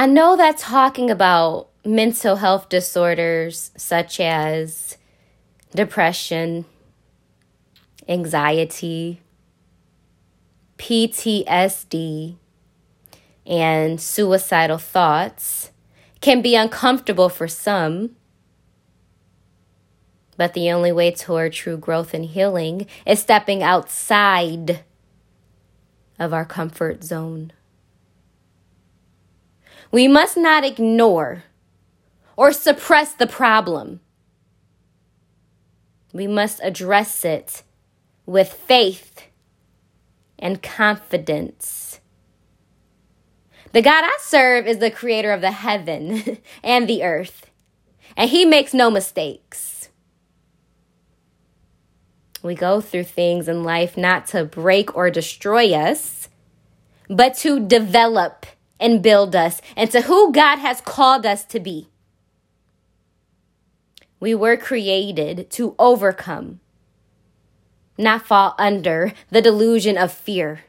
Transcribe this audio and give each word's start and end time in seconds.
I 0.00 0.06
know 0.06 0.34
that 0.34 0.56
talking 0.56 1.10
about 1.10 1.68
mental 1.84 2.36
health 2.36 2.70
disorders 2.70 3.70
such 3.76 4.18
as 4.18 4.96
depression, 5.74 6.64
anxiety, 8.08 9.20
PTSD, 10.78 12.36
and 13.44 14.00
suicidal 14.00 14.78
thoughts 14.78 15.70
can 16.22 16.40
be 16.40 16.54
uncomfortable 16.54 17.28
for 17.28 17.46
some. 17.46 18.16
But 20.38 20.54
the 20.54 20.70
only 20.70 20.92
way 20.92 21.10
toward 21.10 21.52
true 21.52 21.76
growth 21.76 22.14
and 22.14 22.24
healing 22.24 22.86
is 23.04 23.18
stepping 23.18 23.62
outside 23.62 24.82
of 26.18 26.32
our 26.32 26.46
comfort 26.46 27.04
zone. 27.04 27.52
We 29.90 30.06
must 30.06 30.36
not 30.36 30.64
ignore 30.64 31.44
or 32.36 32.52
suppress 32.52 33.12
the 33.12 33.26
problem. 33.26 34.00
We 36.12 36.26
must 36.26 36.60
address 36.62 37.24
it 37.24 37.62
with 38.26 38.52
faith 38.52 39.26
and 40.38 40.62
confidence. 40.62 42.00
The 43.72 43.82
God 43.82 44.04
I 44.04 44.16
serve 44.20 44.66
is 44.66 44.78
the 44.78 44.90
creator 44.90 45.32
of 45.32 45.40
the 45.40 45.52
heaven 45.52 46.38
and 46.62 46.88
the 46.88 47.04
earth, 47.04 47.50
and 48.16 48.30
he 48.30 48.44
makes 48.44 48.74
no 48.74 48.90
mistakes. 48.90 49.88
We 52.42 52.54
go 52.54 52.80
through 52.80 53.04
things 53.04 53.48
in 53.48 53.64
life 53.64 53.96
not 53.96 54.26
to 54.28 54.44
break 54.44 54.96
or 54.96 55.10
destroy 55.10 55.72
us, 55.72 56.28
but 57.08 57.34
to 57.38 57.60
develop 57.60 58.46
and 58.80 59.02
build 59.02 59.36
us 59.36 59.60
into 59.76 60.00
who 60.02 60.32
God 60.32 60.56
has 60.56 60.80
called 60.80 61.24
us 61.24 61.44
to 61.44 61.60
be. 61.60 61.88
We 64.18 64.34
were 64.34 64.56
created 64.56 65.50
to 65.52 65.74
overcome, 65.78 66.60
not 67.96 68.26
fall 68.26 68.54
under 68.58 69.12
the 69.30 69.40
delusion 69.40 69.96
of 69.96 70.10
fear. 70.10 70.62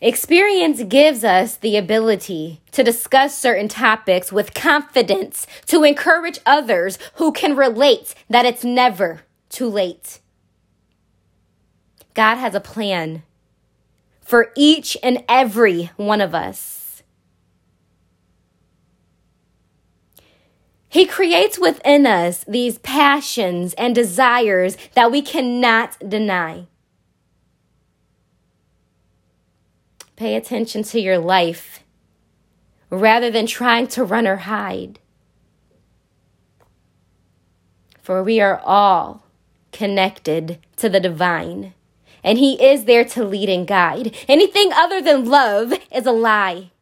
Experience 0.00 0.82
gives 0.82 1.24
us 1.24 1.56
the 1.56 1.78
ability 1.78 2.60
to 2.72 2.84
discuss 2.84 3.38
certain 3.38 3.68
topics 3.68 4.30
with 4.30 4.52
confidence 4.52 5.46
to 5.64 5.82
encourage 5.82 6.40
others 6.44 6.98
who 7.14 7.32
can 7.32 7.56
relate 7.56 8.14
that 8.28 8.44
it's 8.44 8.64
never 8.64 9.22
too 9.48 9.66
late. 9.66 10.20
God 12.12 12.36
has 12.36 12.54
a 12.54 12.60
plan 12.60 13.22
for 14.34 14.50
each 14.56 14.96
and 15.00 15.22
every 15.28 15.92
one 15.96 16.20
of 16.20 16.34
us. 16.34 17.04
He 20.88 21.06
creates 21.06 21.56
within 21.56 22.04
us 22.04 22.42
these 22.48 22.78
passions 22.78 23.74
and 23.74 23.94
desires 23.94 24.76
that 24.94 25.12
we 25.12 25.22
cannot 25.22 25.96
deny. 26.00 26.66
Pay 30.16 30.34
attention 30.34 30.82
to 30.82 30.98
your 30.98 31.18
life 31.18 31.84
rather 32.90 33.30
than 33.30 33.46
trying 33.46 33.86
to 33.86 34.02
run 34.02 34.26
or 34.26 34.38
hide. 34.38 34.98
For 38.02 38.20
we 38.20 38.40
are 38.40 38.60
all 38.64 39.26
connected 39.70 40.58
to 40.78 40.88
the 40.88 40.98
divine, 40.98 41.72
and 42.24 42.38
He 42.38 42.60
is 42.60 42.86
there 42.86 43.04
to 43.04 43.22
lead 43.22 43.48
and 43.48 43.66
guide. 43.66 44.16
Anything 44.26 44.72
other 44.72 45.00
than 45.00 45.26
love 45.26 45.72
is 45.92 46.06
a 46.06 46.12
lie. 46.12 46.72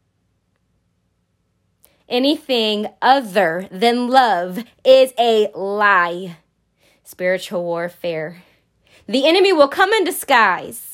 Anything 2.09 2.87
other 3.03 3.69
than 3.71 4.09
love 4.09 4.65
is 4.85 5.13
a 5.19 5.51
lie. 5.55 6.37
Spiritual 7.05 7.65
warfare. 7.65 8.43
The 9.07 9.27
enemy 9.27 9.53
will 9.53 9.69
come 9.69 9.93
in 9.93 10.05
disguise 10.05 10.93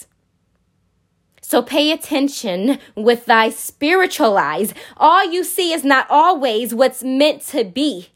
so 1.48 1.62
pay 1.62 1.92
attention 1.92 2.78
with 2.94 3.24
thy 3.24 3.48
spiritual 3.48 4.36
eyes. 4.36 4.74
All 4.98 5.24
you 5.24 5.42
see 5.42 5.72
is 5.72 5.82
not 5.82 6.06
always 6.10 6.74
what's 6.74 7.02
meant 7.02 7.40
to 7.46 7.64
be. 7.64 8.10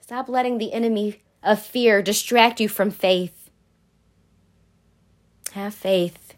Stop 0.00 0.28
letting 0.28 0.58
the 0.58 0.72
enemy 0.72 1.22
of 1.42 1.60
fear 1.60 2.02
distract 2.02 2.60
you 2.60 2.68
from 2.68 2.92
faith. 2.92 3.39
Have 5.52 5.74
faith. 5.74 6.34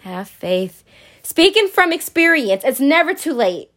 Have 0.00 0.28
faith. 0.28 0.84
Speaking 1.22 1.68
from 1.68 1.92
experience, 1.92 2.62
it's 2.64 2.80
never 2.80 3.14
too 3.14 3.32
late. 3.32 3.70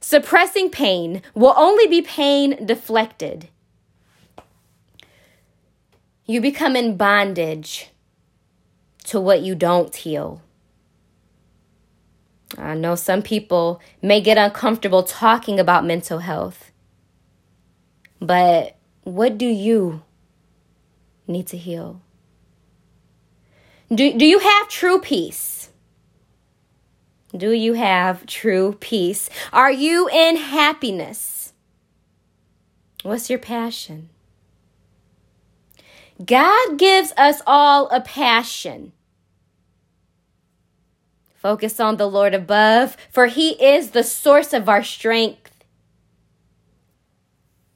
Suppressing 0.00 0.70
pain 0.70 1.22
will 1.34 1.54
only 1.56 1.86
be 1.86 2.02
pain 2.02 2.64
deflected. 2.64 3.48
You 6.26 6.40
become 6.40 6.76
in 6.76 6.96
bondage 6.96 7.90
to 9.04 9.20
what 9.20 9.42
you 9.42 9.54
don't 9.54 9.94
heal. 9.94 10.42
I 12.58 12.74
know 12.74 12.94
some 12.94 13.22
people 13.22 13.80
may 14.02 14.20
get 14.20 14.38
uncomfortable 14.38 15.02
talking 15.02 15.58
about 15.58 15.84
mental 15.84 16.20
health, 16.20 16.70
but 18.20 18.76
what 19.02 19.38
do 19.38 19.46
you 19.46 20.02
need 21.26 21.46
to 21.48 21.56
heal? 21.56 22.00
Do, 23.92 24.18
do 24.18 24.26
you 24.26 24.40
have 24.40 24.68
true 24.68 25.00
peace? 25.00 25.70
Do 27.36 27.52
you 27.52 27.74
have 27.74 28.26
true 28.26 28.76
peace? 28.80 29.30
Are 29.52 29.70
you 29.70 30.08
in 30.08 30.36
happiness? 30.36 31.52
What's 33.02 33.30
your 33.30 33.38
passion? 33.38 34.08
God 36.24 36.78
gives 36.78 37.12
us 37.16 37.42
all 37.46 37.88
a 37.90 38.00
passion. 38.00 38.92
Focus 41.34 41.78
on 41.78 41.96
the 41.96 42.08
Lord 42.08 42.34
above, 42.34 42.96
for 43.10 43.26
He 43.26 43.50
is 43.62 43.90
the 43.90 44.02
source 44.02 44.52
of 44.52 44.68
our 44.68 44.82
strength. 44.82 45.64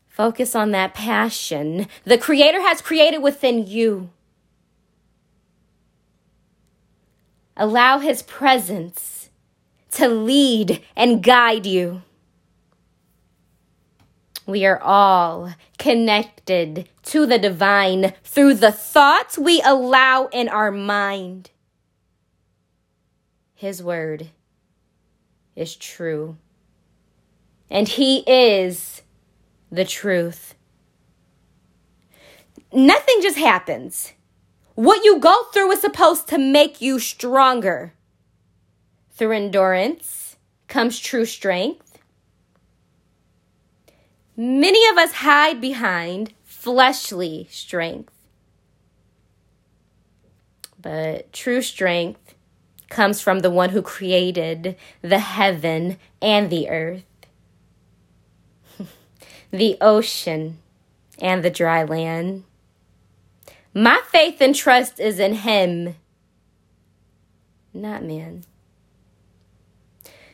Focus 0.09 0.55
on 0.55 0.73
that 0.73 0.95
passion 0.95 1.87
the 2.05 2.19
Creator 2.19 2.61
has 2.63 2.81
created 2.81 3.19
within 3.19 3.67
you. 3.67 4.11
Allow 7.61 7.99
His 7.99 8.23
presence 8.23 9.29
to 9.93 10.09
lead 10.09 10.83
and 10.97 11.23
guide 11.23 11.67
you. 11.67 12.01
We 14.47 14.65
are 14.65 14.81
all 14.81 15.53
connected 15.77 16.89
to 17.03 17.27
the 17.27 17.39
divine 17.39 18.15
through 18.25 18.55
the 18.55 18.73
thoughts 18.73 19.37
we 19.37 19.61
allow 19.61 20.29
in 20.33 20.49
our 20.49 20.73
mind. 20.73 21.51
His 23.55 23.83
word 23.83 24.31
is 25.55 25.77
true, 25.77 26.39
and 27.69 27.87
He 27.87 28.21
is 28.27 29.03
the 29.71 29.85
truth. 29.85 30.55
Nothing 32.73 33.17
just 33.21 33.37
happens. 33.37 34.15
What 34.81 35.05
you 35.05 35.19
go 35.19 35.43
through 35.53 35.73
is 35.73 35.83
supposed 35.83 36.27
to 36.29 36.39
make 36.39 36.81
you 36.81 36.99
stronger. 36.99 37.93
Through 39.13 39.33
endurance 39.33 40.37
comes 40.69 40.99
true 40.99 41.27
strength. 41.27 41.99
Many 44.39 44.89
of 44.89 44.97
us 44.97 45.13
hide 45.13 45.61
behind 45.61 46.33
fleshly 46.45 47.47
strength. 47.51 48.15
But 50.81 51.31
true 51.35 51.61
strength 51.61 52.35
comes 52.89 53.21
from 53.21 53.41
the 53.41 53.51
one 53.51 53.69
who 53.69 53.83
created 53.83 54.77
the 55.03 55.19
heaven 55.19 55.99
and 56.23 56.49
the 56.49 56.71
earth, 56.71 57.05
the 59.51 59.77
ocean 59.83 60.57
and 61.19 61.45
the 61.45 61.51
dry 61.51 61.85
land. 61.85 62.45
My 63.73 64.01
faith 64.09 64.41
and 64.41 64.55
trust 64.55 64.99
is 64.99 65.19
in 65.19 65.35
Him, 65.35 65.95
not 67.73 68.03
man. 68.03 68.45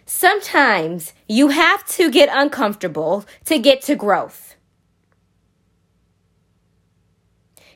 Sometimes 0.06 1.12
you 1.28 1.48
have 1.48 1.84
to 1.88 2.10
get 2.10 2.30
uncomfortable 2.32 3.26
to 3.44 3.58
get 3.58 3.82
to 3.82 3.94
growth. 3.94 4.54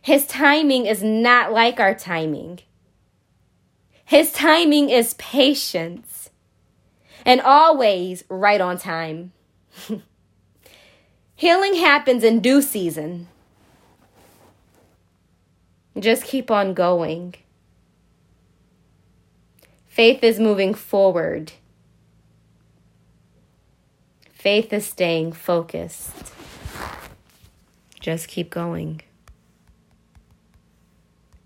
His 0.00 0.26
timing 0.26 0.86
is 0.86 1.02
not 1.02 1.52
like 1.52 1.78
our 1.78 1.94
timing. 1.94 2.60
His 4.04 4.32
timing 4.32 4.88
is 4.88 5.14
patience 5.14 6.30
and 7.26 7.40
always 7.40 8.24
right 8.30 8.60
on 8.60 8.78
time. 8.78 9.32
Healing 11.34 11.74
happens 11.74 12.24
in 12.24 12.40
due 12.40 12.62
season. 12.62 13.28
Just 16.00 16.24
keep 16.24 16.50
on 16.50 16.72
going. 16.72 17.34
Faith 19.86 20.24
is 20.24 20.40
moving 20.40 20.72
forward. 20.72 21.52
Faith 24.32 24.72
is 24.72 24.86
staying 24.86 25.32
focused. 25.32 26.32
Just 28.00 28.28
keep 28.28 28.48
going. 28.48 29.02